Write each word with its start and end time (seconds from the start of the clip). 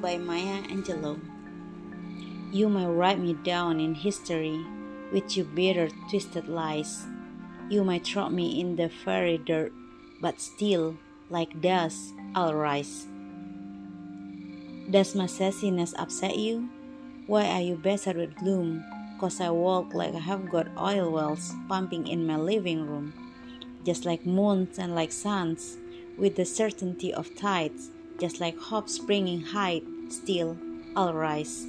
by 0.00 0.18
Maya 0.18 0.62
Angelou. 0.68 1.18
You 2.52 2.68
may 2.68 2.86
write 2.86 3.18
me 3.18 3.34
down 3.34 3.80
in 3.80 3.94
history 3.94 4.64
with 5.12 5.36
your 5.36 5.46
bitter, 5.46 5.88
twisted 6.10 6.48
lies. 6.48 7.06
You 7.68 7.84
may 7.84 7.98
throw 7.98 8.28
me 8.28 8.60
in 8.60 8.76
the 8.76 8.88
fiery 8.88 9.38
dirt, 9.38 9.72
but 10.20 10.40
still, 10.40 10.96
like 11.30 11.60
dust, 11.60 12.12
I'll 12.34 12.54
rise. 12.54 13.06
Does 14.90 15.14
my 15.14 15.26
sassiness 15.26 15.94
upset 15.98 16.36
you? 16.36 16.68
Why 17.26 17.46
are 17.46 17.62
you 17.62 17.76
beset 17.76 18.16
with 18.16 18.36
gloom? 18.36 18.84
Cause 19.18 19.40
I 19.40 19.48
walk 19.50 19.94
like 19.94 20.14
I 20.14 20.20
have 20.20 20.50
got 20.50 20.68
oil 20.78 21.10
wells 21.10 21.52
pumping 21.68 22.06
in 22.06 22.26
my 22.26 22.36
living 22.36 22.86
room, 22.86 23.14
just 23.84 24.04
like 24.04 24.26
moons 24.26 24.78
and 24.78 24.94
like 24.94 25.12
suns, 25.12 25.78
with 26.18 26.36
the 26.36 26.44
certainty 26.44 27.14
of 27.14 27.34
tides, 27.34 27.90
just 28.18 28.40
like 28.40 28.58
hope 28.58 28.88
springing 28.88 29.40
high, 29.40 29.82
still 30.08 30.56
I'll 30.96 31.14
rise. 31.14 31.66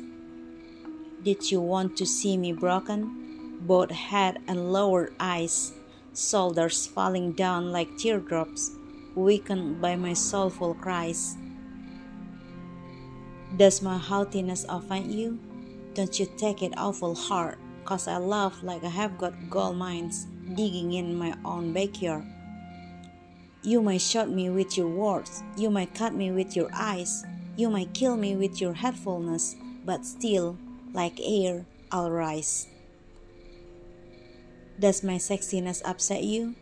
Did 1.24 1.50
you 1.50 1.60
want 1.60 1.98
to 1.98 2.06
see 2.06 2.38
me 2.38 2.54
broken? 2.54 3.58
Both 3.62 3.90
head 3.90 4.40
and 4.48 4.72
lower 4.72 5.12
eyes, 5.20 5.74
shoulders 6.14 6.86
falling 6.86 7.32
down 7.32 7.72
like 7.72 7.98
teardrops, 7.98 8.72
weakened 9.16 9.82
by 9.82 9.96
my 9.96 10.14
soulful 10.14 10.76
cries. 10.76 11.36
Does 13.58 13.82
my 13.82 13.98
haughtiness 13.98 14.66
offend 14.70 15.12
you? 15.12 15.40
Don't 15.96 16.20
you 16.20 16.28
take 16.38 16.62
it 16.62 16.74
awful 16.78 17.16
hard, 17.16 17.58
cause 17.86 18.08
I 18.08 18.18
laugh 18.18 18.62
like 18.62 18.84
I 18.84 18.90
have 18.90 19.18
got 19.18 19.50
gold 19.50 19.78
mines 19.78 20.28
digging 20.54 20.94
in 20.94 21.16
my 21.18 21.34
own 21.44 21.74
backyard. 21.74 22.26
You 23.66 23.82
might 23.82 24.02
shoot 24.02 24.30
me 24.30 24.52
with 24.52 24.78
your 24.78 24.88
words, 24.88 25.42
you 25.58 25.72
might 25.72 25.96
cut 25.96 26.14
me 26.14 26.30
with 26.30 26.56
your 26.56 26.70
eyes, 26.72 27.26
you 27.58 27.68
might 27.72 27.96
kill 27.96 28.16
me 28.16 28.36
with 28.36 28.62
your 28.62 28.76
hatefulness, 28.76 29.56
but 29.84 30.06
still, 30.06 30.56
like 30.94 31.20
air, 31.20 31.66
I'll 31.92 32.12
rise. 32.12 32.68
Does 34.80 35.04
my 35.04 35.16
sexiness 35.16 35.82
upset 35.84 36.22
you? 36.22 36.54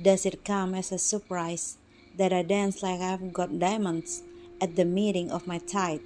Does 0.00 0.24
it 0.24 0.46
come 0.46 0.74
as 0.74 0.92
a 0.92 0.98
surprise 0.98 1.76
that 2.16 2.32
I 2.32 2.40
dance 2.40 2.82
like 2.82 3.02
I've 3.02 3.34
got 3.34 3.58
diamonds 3.58 4.22
at 4.58 4.76
the 4.76 4.86
meeting 4.86 5.30
of 5.30 5.46
my 5.46 5.58
tide? 5.58 6.00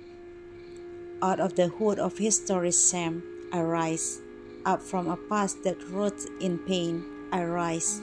Out 1.23 1.39
of 1.39 1.55
the 1.55 1.69
hood 1.69 2.01
of 2.01 2.19
history's 2.19 2.91
shame, 2.91 3.23
I 3.53 3.61
rise. 3.61 4.21
Up 4.67 4.83
from 4.83 5.07
a 5.07 5.17
past 5.17 5.63
that 5.63 5.81
roots 5.85 6.27
in 6.41 6.59
pain, 6.59 7.05
I 7.31 7.45
rise. 7.45 8.01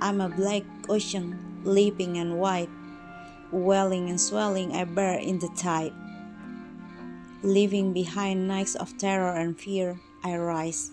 I'm 0.00 0.20
a 0.20 0.28
black 0.28 0.64
ocean, 0.88 1.53
leaping 1.64 2.18
and 2.18 2.38
wide. 2.38 2.68
Welling 3.50 4.08
and 4.08 4.20
swelling, 4.20 4.72
I 4.72 4.84
bear 4.84 5.18
in 5.18 5.38
the 5.38 5.48
tide. 5.56 5.92
Leaving 7.42 7.92
behind 7.92 8.48
nights 8.48 8.74
of 8.74 8.96
terror 8.98 9.34
and 9.34 9.58
fear, 9.58 9.98
I 10.22 10.36
rise. 10.36 10.92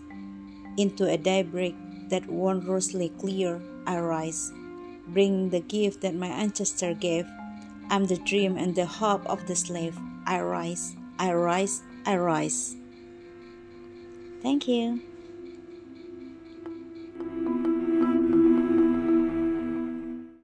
Into 0.77 1.07
a 1.07 1.17
daybreak 1.17 1.75
that 2.09 2.27
wondrously 2.27 3.09
clear, 3.19 3.61
I 3.85 3.99
rise. 3.99 4.51
Bring 5.07 5.49
the 5.49 5.61
gift 5.61 6.01
that 6.01 6.15
my 6.15 6.27
ancestor 6.27 6.93
gave. 6.93 7.25
I'm 7.89 8.05
the 8.05 8.17
dream 8.17 8.57
and 8.57 8.75
the 8.75 8.85
hope 8.85 9.25
of 9.25 9.47
the 9.47 9.55
slave. 9.55 9.97
I 10.25 10.41
rise. 10.41 10.95
I 11.19 11.33
rise, 11.33 11.83
I 12.05 12.15
rise. 12.17 12.75
Thank 14.41 14.67
you. 14.67 15.01